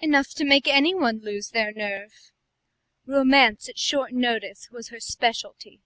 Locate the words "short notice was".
3.78-4.88